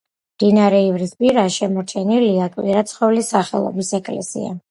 [0.37, 4.59] მდინარე ივრის პირას შემორჩენილია კვირაცხოვლის სახელობის ეკლესია.